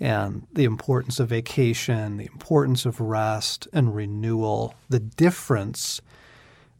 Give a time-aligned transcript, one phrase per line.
[0.00, 6.00] and the importance of vacation, the importance of rest and renewal, the difference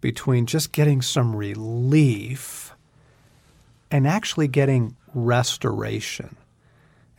[0.00, 2.74] between just getting some relief
[3.91, 6.36] and actually getting restoration.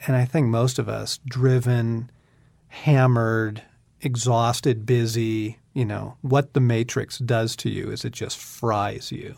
[0.06, 2.12] And I think most of us, driven,
[2.68, 3.64] hammered,
[4.02, 9.36] exhausted, busy, you know, what the matrix does to you is it just fries you.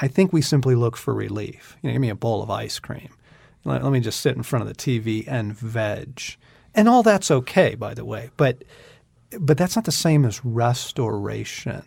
[0.00, 1.76] I think we simply look for relief.
[1.82, 3.10] You know, give me a bowl of ice cream.
[3.64, 6.36] Let, let me just sit in front of the TV and veg.
[6.74, 8.30] And all that's okay, by the way.
[8.36, 8.64] But
[9.40, 11.84] but that's not the same as restoration.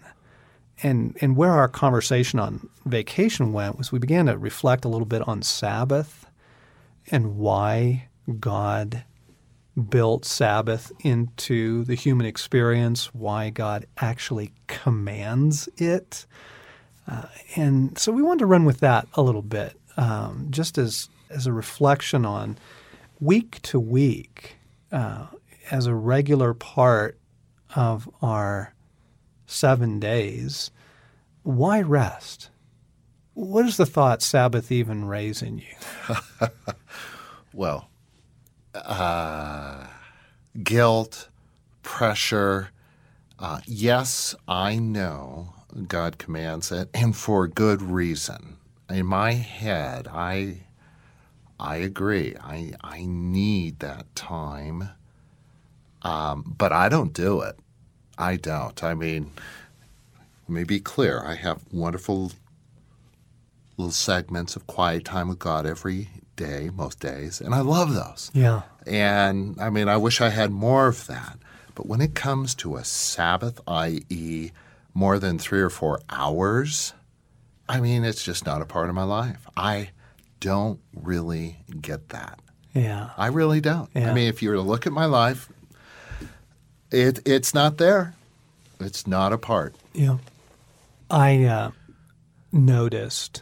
[0.84, 5.06] And and where our conversation on vacation went was we began to reflect a little
[5.06, 6.26] bit on Sabbath
[7.12, 8.08] and why
[8.40, 9.04] God
[9.90, 16.26] built Sabbath into the human experience, why God actually commands it.
[17.08, 21.10] Uh, and so we wanted to run with that a little bit, um, just as
[21.36, 22.58] as a reflection on
[23.20, 24.56] week to week,
[24.92, 25.28] uh,
[25.70, 27.20] as a regular part
[27.76, 28.74] of our
[29.46, 30.72] seven days.
[31.44, 32.50] Why rest?
[33.34, 36.16] What is the thought Sabbath even raise in you?
[37.54, 37.90] well,
[38.74, 39.88] uh,
[40.64, 41.30] guilt,
[41.84, 42.70] pressure.
[43.38, 45.54] Uh, yes, I know
[45.88, 48.56] God commands it, and for good reason.
[48.90, 50.66] In my head, I
[51.60, 52.36] I agree.
[52.42, 54.90] I I need that time,
[56.02, 57.58] um, but I don't do it.
[58.18, 58.84] I don't.
[58.84, 59.32] I mean,
[60.48, 61.24] let me be clear.
[61.26, 62.32] I have wonderful
[63.78, 68.32] little segments of quiet time with God every day, most days, and I love those.
[68.34, 68.64] Yeah.
[68.86, 71.40] And I mean, I wish I had more of that.
[71.74, 74.52] But when it comes to a Sabbath, i.e.,
[74.94, 76.94] more than three or four hours,
[77.68, 79.46] I mean, it's just not a part of my life.
[79.58, 79.90] I
[80.46, 82.40] don't really get that.
[82.76, 83.10] Yeah.
[83.18, 83.90] I really don't.
[83.96, 84.12] Yeah.
[84.12, 85.50] I mean, if you were to look at my life,
[86.92, 88.14] it it's not there.
[88.80, 89.76] It's not a part.
[89.94, 90.18] Yeah.
[91.10, 91.72] I uh,
[92.52, 93.42] noticed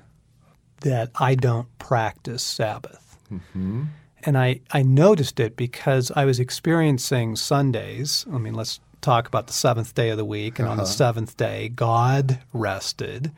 [0.81, 3.18] that I don't practice Sabbath.
[3.30, 3.84] Mm-hmm.
[4.25, 8.25] And I, I noticed it because I was experiencing Sundays.
[8.31, 10.58] I mean, let's talk about the seventh day of the week.
[10.58, 13.34] And on the seventh day, God rested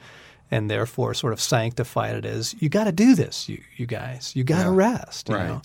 [0.51, 4.33] and therefore sort of sanctified it as you got to do this, you, you guys.
[4.35, 4.75] You got to Yeah.
[4.75, 5.29] rest.
[5.29, 5.47] You Right.
[5.47, 5.61] know?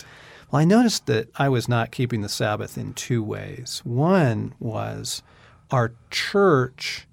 [0.51, 3.81] Well, I noticed that I was not keeping the Sabbath in two ways.
[3.85, 5.23] One was
[5.69, 7.07] our church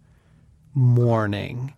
[0.75, 1.75] morning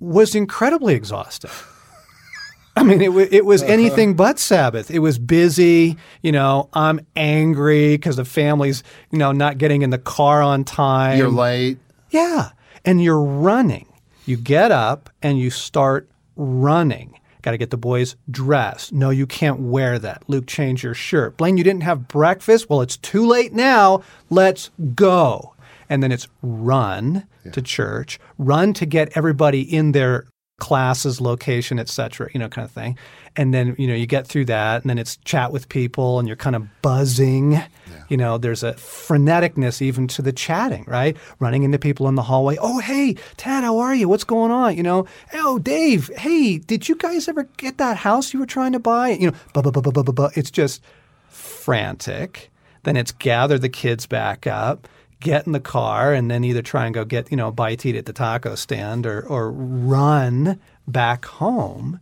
[0.00, 1.50] was incredibly exhausting.
[2.76, 3.72] I mean, it, w- it was uh-huh.
[3.72, 4.90] anything but Sabbath.
[4.90, 5.96] It was busy.
[6.22, 10.64] You know, I'm angry because the family's, you know, not getting in the car on
[10.64, 11.18] time.
[11.18, 11.78] You're late.
[12.10, 12.50] Yeah.
[12.84, 13.91] And you're running.
[14.24, 17.18] You get up and you start running.
[17.42, 18.92] Got to get the boys dressed.
[18.92, 20.22] No, you can't wear that.
[20.28, 21.36] Luke, change your shirt.
[21.36, 22.70] Blaine, you didn't have breakfast?
[22.70, 24.02] Well, it's too late now.
[24.30, 25.54] Let's go.
[25.88, 30.26] And then it's run to church, run to get everybody in their
[30.60, 32.96] classes, location, et cetera, you know, kind of thing.
[33.36, 36.28] And then, you know, you get through that and then it's chat with people and
[36.28, 37.62] you're kind of buzzing.
[38.08, 41.16] You know, there's a freneticness even to the chatting, right?
[41.38, 42.58] Running into people in the hallway.
[42.60, 44.06] Oh, hey, Tad, how are you?
[44.06, 44.76] What's going on?
[44.76, 48.72] You know, oh, Dave, hey, did you guys ever get that house you were trying
[48.72, 49.10] to buy?
[49.10, 50.30] You know, blah, blah, blah, blah, blah, blah, blah.
[50.34, 50.82] It's just
[51.28, 52.50] frantic.
[52.82, 54.88] Then it's gather the kids back up,
[55.20, 57.78] get in the car, and then either try and go get, you know, a bite
[57.80, 62.00] to eat at the taco stand or, or run back home.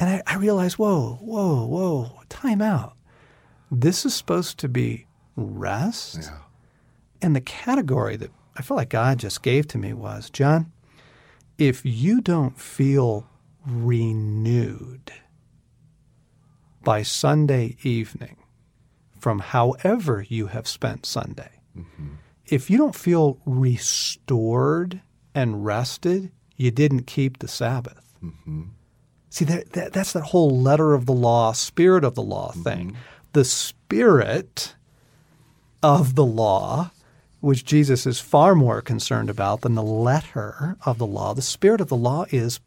[0.00, 2.96] And I, I realized, whoa, whoa, whoa, time out.
[3.70, 5.06] This is supposed to be
[5.36, 6.20] rest.
[6.22, 6.38] Yeah.
[7.22, 10.72] And the category that I feel like God just gave to me was John,
[11.58, 13.28] if you don't feel
[13.66, 15.12] renewed
[16.82, 18.38] by Sunday evening
[19.18, 22.14] from however you have spent Sunday, mm-hmm.
[22.46, 25.02] if you don't feel restored
[25.34, 28.14] and rested, you didn't keep the Sabbath.
[28.24, 28.62] Mm-hmm.
[29.30, 32.62] See, that, that, that's that whole letter of the law, spirit of the law mm-hmm.
[32.62, 32.96] thing.
[33.32, 34.74] The spirit
[35.82, 36.90] of the law,
[37.38, 41.80] which Jesus is far more concerned about than the letter of the law, the spirit
[41.80, 42.60] of the law is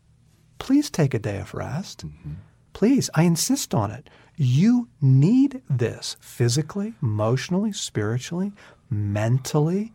[0.58, 2.08] please take a day of rest.
[2.08, 2.32] Mm-hmm.
[2.72, 4.10] Please, I insist on it.
[4.38, 8.54] You need this physically, emotionally, spiritually,
[8.90, 9.94] mentally.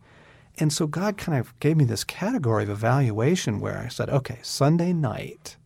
[0.59, 4.39] And so God kind of gave me this category of evaluation where I said, okay,
[4.43, 5.57] Sunday night,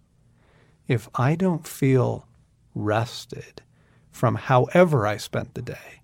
[0.88, 2.28] if I don't feel
[2.76, 3.62] rested
[4.12, 6.02] from however I spent the day,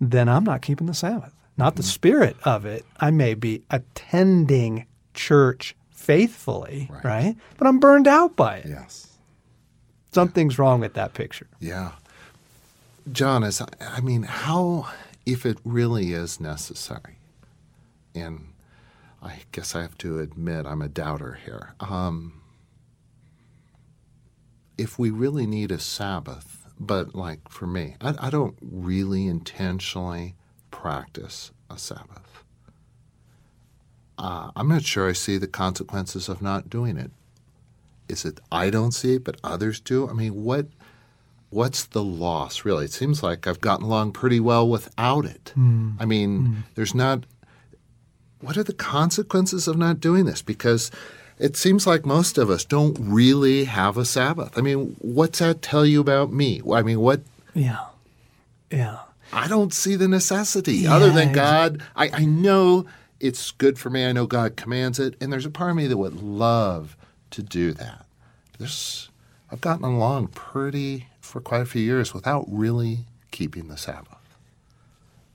[0.00, 1.32] then I'm not keeping the Sabbath.
[1.56, 2.84] Not the spirit of it.
[2.98, 7.04] I may be attending church faithfully, right?
[7.04, 7.36] Right.
[7.56, 8.66] But I'm burned out by it.
[8.68, 9.18] Yes.
[10.12, 11.48] Something's wrong with that picture.
[11.58, 11.92] Yeah.
[13.10, 14.88] John, is I mean, how
[15.26, 17.18] if it really is necessary,
[18.14, 18.52] and
[19.22, 21.74] I guess I have to admit I'm a doubter here.
[21.80, 22.40] Um,
[24.78, 30.36] if we really need a Sabbath, but like for me, I, I don't really intentionally
[30.70, 32.44] practice a Sabbath.
[34.16, 37.10] Uh, I'm not sure I see the consequences of not doing it.
[38.08, 40.08] Is it I don't see it, but others do?
[40.08, 40.66] I mean, what
[41.50, 42.86] what's the loss really?
[42.86, 45.52] It seems like I've gotten along pretty well without it.
[46.00, 47.24] I mean, there's not.
[48.40, 50.42] What are the consequences of not doing this?
[50.42, 50.90] Because
[51.38, 54.58] it seems like most of us don't really have a Sabbath.
[54.58, 56.60] I mean, what's that tell you about me?
[56.72, 57.20] I mean, what
[57.54, 57.86] Yeah.
[58.70, 59.00] Yeah.
[59.32, 61.82] I don't see the necessity other than God.
[61.94, 62.86] I, I know
[63.20, 64.06] it's good for me.
[64.06, 66.96] I know God commands it, and there's a part of me that would love
[67.32, 68.06] to do that.
[68.58, 69.10] There's,
[69.50, 73.00] I've gotten along pretty for quite a few years without really
[73.30, 74.36] keeping the Sabbath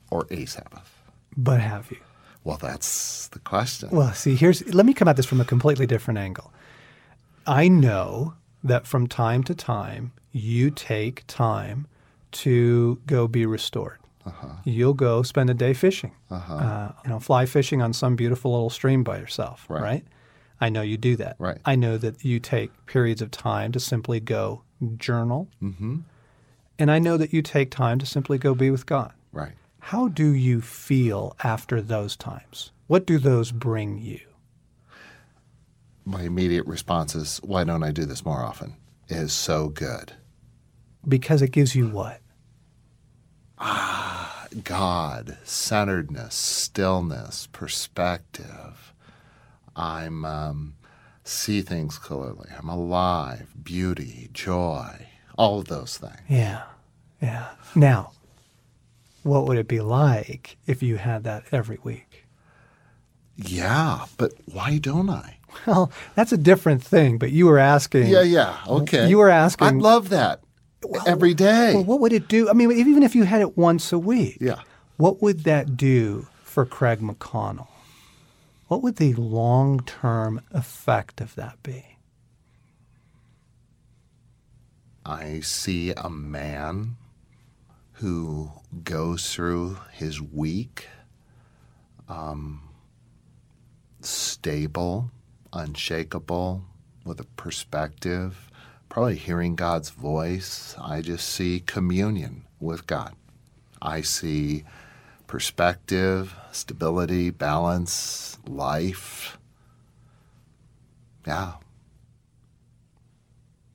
[0.09, 1.03] or a Sabbath.
[1.37, 1.97] But have you?
[2.43, 3.89] Well, that's the question.
[3.91, 6.51] Well, see, here's let me come at this from a completely different angle.
[7.47, 11.87] I know that from time to time you take time
[12.31, 13.99] to go be restored.
[14.63, 18.69] You'll go spend a day fishing, uh, you know, fly fishing on some beautiful little
[18.69, 19.81] stream by yourself, Right.
[19.81, 20.05] right?
[20.61, 21.35] I know you do that.
[21.39, 21.57] Right.
[21.65, 24.61] I know that you take periods of time to simply go
[24.97, 25.97] journal, mm-hmm.
[26.79, 29.11] and I know that you take time to simply go be with God.
[29.33, 29.53] right.
[29.87, 32.71] How do you feel after those times?
[32.87, 34.21] What do those bring you?
[36.05, 38.77] My immediate response is, why don't I do this more often?
[39.09, 40.13] It is so good.
[41.05, 42.21] Because it gives you what?
[43.59, 48.93] Ah, God, centeredness, stillness, perspective.
[49.75, 50.75] I'm um,
[51.25, 52.49] see things clearly.
[52.57, 55.07] I'm alive, beauty, joy,
[55.37, 56.21] all of those things.
[56.29, 56.63] Yeah.
[57.21, 57.49] Yeah.
[57.75, 58.13] Now,
[59.23, 62.25] what would it be like if you had that every week?
[63.35, 65.37] Yeah, but why don't I?
[65.65, 68.07] Well, that's a different thing, but you were asking.
[68.07, 69.07] Yeah, yeah, okay.
[69.07, 70.41] You were asking- I'd love that
[71.05, 71.73] every day.
[71.75, 72.49] Well, what would it do?
[72.49, 74.61] I mean, even if you had it once a week, Yeah.
[74.97, 77.67] what would that do for Craig McConnell?
[78.67, 81.85] What would the long term effect of that be?
[85.05, 86.95] I see a man
[87.93, 88.51] who
[88.83, 90.87] goes through his week
[92.09, 92.61] um,
[94.01, 95.11] stable,
[95.51, 96.63] unshakable,
[97.05, 98.49] with a perspective,
[98.89, 100.75] probably hearing God's voice.
[100.79, 103.13] I just see communion with God.
[103.81, 104.63] I see
[105.27, 109.37] perspective, stability, balance, life.
[111.27, 111.53] Yeah.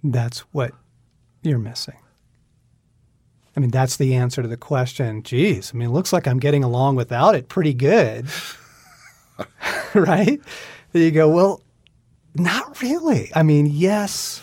[0.03, 0.73] That's what
[1.43, 1.97] you're missing.
[3.59, 5.25] I mean, that's the answer to the question.
[5.25, 8.27] Geez, I mean, it looks like I'm getting along without it pretty good.
[9.95, 10.41] right?
[10.93, 11.61] Then you go, well,
[12.37, 13.33] not really.
[13.35, 14.41] I mean, yes,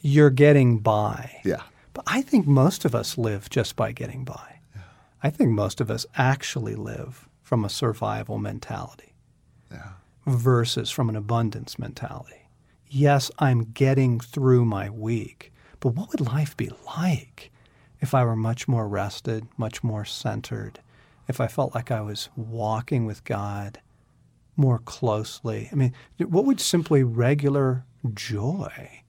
[0.00, 1.40] you're getting by.
[1.44, 1.62] Yeah.
[1.92, 4.60] But I think most of us live just by getting by.
[4.76, 4.82] Yeah.
[5.24, 9.12] I think most of us actually live from a survival mentality
[9.72, 9.94] Yeah.
[10.24, 12.48] versus from an abundance mentality.
[12.86, 17.50] Yes, I'm getting through my week, but what would life be like
[18.06, 20.78] if I were much more rested, much more centered,
[21.26, 23.80] if I felt like I was walking with God
[24.56, 25.68] more closely?
[25.72, 27.84] I mean, what would simply regular
[28.14, 29.02] joy,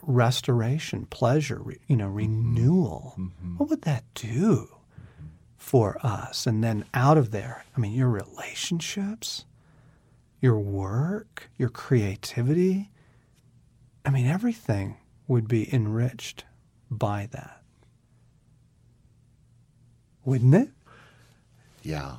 [0.00, 2.16] restoration, pleasure, you know, mm-hmm.
[2.16, 3.58] renewal, mm-hmm.
[3.58, 4.74] what would that do
[5.58, 6.46] for us?
[6.46, 9.44] And then out of there, I mean, your relationships,
[10.40, 12.90] your work, your creativity.
[14.06, 14.96] I mean, everything
[15.28, 16.46] would be enriched
[16.90, 17.61] by that.
[20.24, 20.68] Wouldn't it?
[21.82, 22.16] Yeah.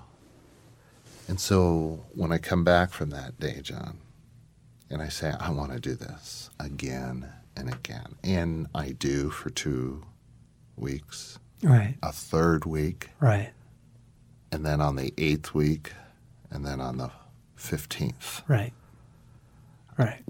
[1.27, 3.98] And so when I come back from that day, John,
[4.89, 9.50] and I say, I want to do this again and again, and I do for
[9.50, 10.03] two
[10.75, 13.51] weeks, Right, a third week, right,
[14.51, 15.93] and then on the eighth week,
[16.51, 17.10] and then on the
[17.57, 18.41] 15th.
[18.50, 18.74] right,
[19.98, 20.22] right.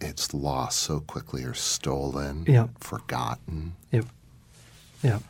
[0.00, 2.68] it's lost so quickly or stolen, Yeah.
[2.80, 3.76] forgotten.
[3.92, 4.06] Yep.
[5.02, 5.22] Yep.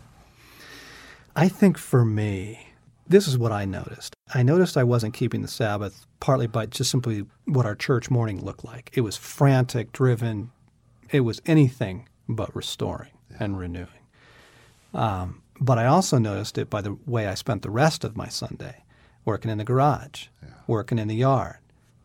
[1.37, 2.67] I think for me,
[3.07, 4.15] this is what I noticed.
[4.35, 8.45] I noticed I wasn't keeping the Sabbath partly by just simply what our church morning
[8.45, 8.91] looked like.
[8.95, 10.51] It was frantic, driven.
[11.11, 13.89] It was anything but restoring and renewing.
[14.95, 18.29] Um, but I also noticed it by the way I spent the rest of my
[18.29, 18.85] Sunday,
[19.25, 20.27] working in the garage,
[20.67, 21.59] working in the yard,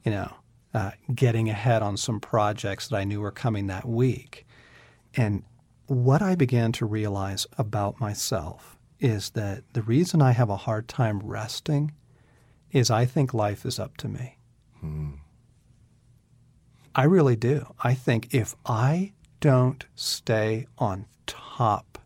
[0.04, 0.34] you know,
[0.74, 4.46] uh, getting ahead on some projects that I knew were coming that week.
[5.16, 5.44] And
[5.88, 10.88] what I began to realize about myself is that the reason I have a hard
[10.88, 11.94] time resting
[12.72, 14.38] is I think life is up to me.
[16.94, 17.74] I really do.
[17.84, 21.98] I think if I don't stay on top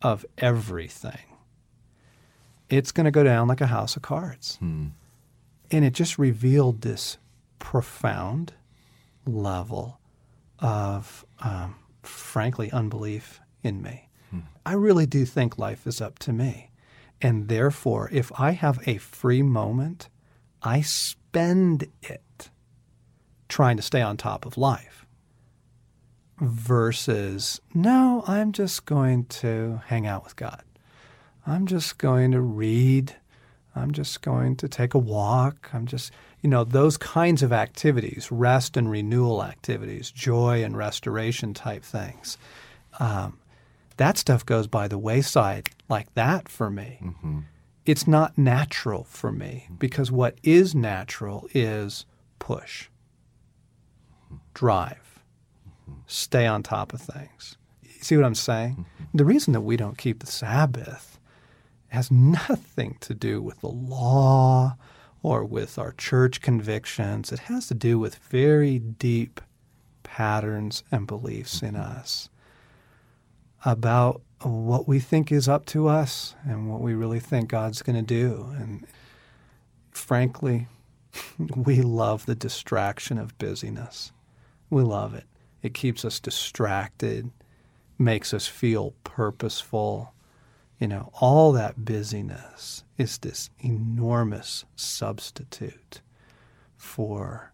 [0.00, 1.18] of everything,
[2.70, 4.58] it's going to go down like a house of cards.
[5.70, 7.18] And it just revealed this
[7.58, 8.54] profound
[9.26, 10.00] level
[10.58, 14.07] of, um, frankly, unbelief in me.
[14.64, 16.70] I really do think life is up to me.
[17.20, 20.08] And therefore, if I have a free moment,
[20.62, 22.50] I spend it
[23.48, 25.06] trying to stay on top of life
[26.38, 30.62] versus, no, I'm just going to hang out with God.
[31.46, 33.16] I'm just going to read.
[33.74, 35.70] I'm just going to take a walk.
[35.72, 41.54] I'm just, you know, those kinds of activities, rest and renewal activities, joy and restoration
[41.54, 42.36] type things.
[43.00, 43.38] Um,
[43.98, 46.98] that stuff goes by the wayside like that for me.
[47.02, 47.40] Mm-hmm.
[47.84, 52.06] It's not natural for me because what is natural is
[52.38, 52.88] push,
[54.54, 55.20] drive,
[56.06, 57.56] stay on top of things.
[57.82, 58.72] You see what I'm saying?
[58.72, 59.04] Mm-hmm.
[59.14, 61.18] The reason that we don't keep the Sabbath
[61.88, 64.76] has nothing to do with the law
[65.22, 67.32] or with our church convictions.
[67.32, 69.40] It has to do with very deep
[70.02, 71.98] patterns and beliefs in mm-hmm.
[71.98, 72.28] us
[73.64, 77.96] about what we think is up to us and what we really think God's going
[77.96, 78.50] to do.
[78.56, 78.86] And
[79.90, 80.68] frankly,
[81.38, 84.12] we love the distraction of busyness.
[84.70, 85.24] We love it.
[85.62, 87.30] It keeps us distracted,
[87.98, 90.14] makes us feel purposeful.
[90.78, 96.00] You know, all that busyness is this enormous substitute
[96.76, 97.52] for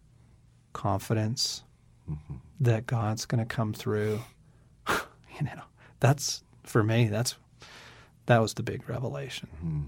[0.73, 1.63] confidence
[2.09, 2.35] mm-hmm.
[2.59, 4.21] that God's going to come through.
[4.87, 5.63] you know,
[5.99, 7.35] that's for me, that's
[8.25, 9.47] that was the big revelation.
[9.59, 9.81] Hmm.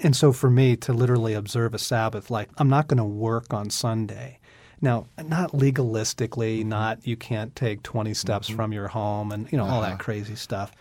[0.00, 3.52] And so for me to literally observe a Sabbath, like I'm not going to work
[3.52, 4.38] on Sunday.
[4.80, 6.68] Now, not legalistically, mm-hmm.
[6.68, 8.56] not you can't take 20 steps mm-hmm.
[8.56, 9.98] from your home and you know all that uh-huh.
[9.98, 10.72] crazy stuff.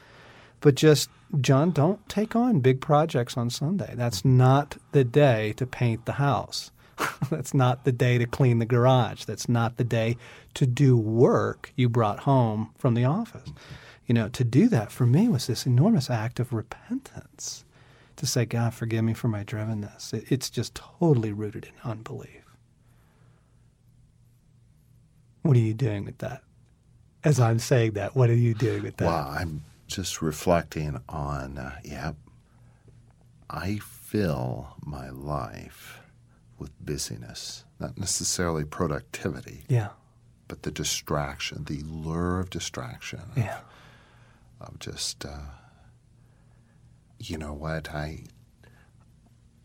[0.60, 1.10] But just
[1.42, 3.94] John, don't take on big projects on Sunday.
[3.96, 6.72] That's not the day to paint the house.
[7.30, 9.26] That's not the day to clean the garage.
[9.26, 10.18] That's not the day
[10.54, 13.50] to do work you brought home from the office.
[13.50, 13.85] Mm-hmm.
[14.08, 17.66] You know, to do that for me was this enormous act of repentance
[18.18, 20.14] to say, God, forgive me for my drivenness.
[20.14, 22.44] It, it's just totally rooted in unbelief.
[25.42, 26.42] What are you doing with that?
[27.24, 29.06] As I'm saying that, what are you doing with that?
[29.06, 32.16] Wow, I'm just reflecting on, uh, yep,
[33.50, 36.00] I fill my life
[36.58, 39.90] with busyness, not necessarily productivity, Yeah.
[40.48, 43.58] but the distraction, the lure of distraction, Yeah.
[43.58, 43.64] of
[44.80, 45.52] just, uh,
[47.20, 48.24] you know what, I,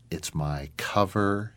[0.09, 1.53] it's my cover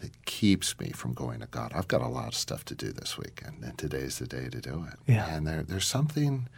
[0.00, 1.72] that keeps me from going to God.
[1.74, 4.60] I've got a lot of stuff to do this weekend, and today's the day to
[4.60, 4.98] do it.
[5.06, 5.34] Yeah.
[5.34, 6.48] And there, there's something,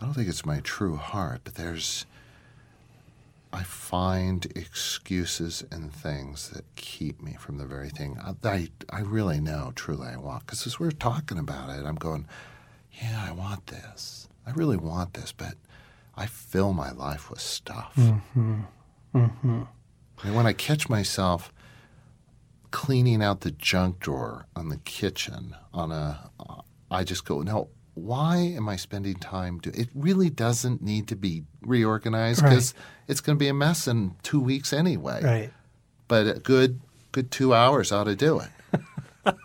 [0.00, 2.06] I don't think it's my true heart, but there's,
[3.52, 9.00] I find excuses and things that keep me from the very thing I, I, I
[9.00, 10.46] really know truly I want.
[10.46, 12.26] Because as we're talking about it, I'm going,
[13.02, 14.28] yeah, I want this.
[14.46, 15.54] I really want this, but
[16.14, 17.94] I fill my life with stuff.
[17.96, 18.60] Mm-hmm.
[19.14, 19.62] Mm-hmm.
[20.22, 21.52] And when I catch myself
[22.70, 26.30] cleaning out the junk drawer on the kitchen on a,
[26.90, 31.16] I just go, no, why am I spending time do It really doesn't need to
[31.16, 32.74] be reorganized because
[33.08, 35.22] it's going to be a mess in two weeks anyway.
[35.22, 35.50] Right.
[36.06, 36.80] But a good,
[37.12, 39.34] good two hours ought to do it.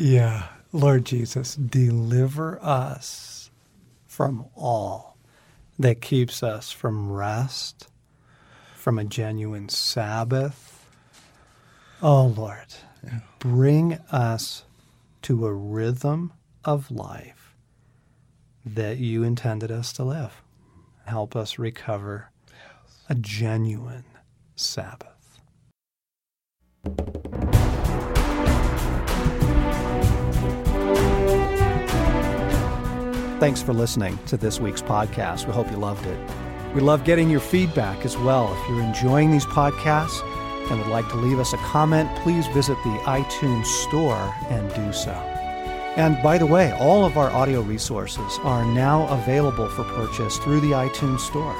[0.00, 0.46] Yeah.
[0.72, 3.50] Lord Jesus, deliver us
[4.06, 5.16] from all
[5.78, 7.88] that keeps us from rest,
[8.76, 10.86] from a genuine Sabbath.
[12.02, 12.74] Oh, Lord,
[13.38, 14.64] bring us
[15.22, 16.32] to a rhythm
[16.64, 17.56] of life
[18.64, 20.42] that you intended us to live.
[21.06, 22.30] Help us recover
[23.08, 24.04] a genuine
[24.54, 25.19] Sabbath.
[33.40, 35.46] Thanks for listening to this week's podcast.
[35.46, 36.30] We hope you loved it.
[36.74, 38.52] We love getting your feedback as well.
[38.52, 40.22] If you're enjoying these podcasts
[40.70, 44.92] and would like to leave us a comment, please visit the iTunes store and do
[44.92, 45.12] so.
[45.96, 50.60] And by the way, all of our audio resources are now available for purchase through
[50.60, 51.56] the iTunes store.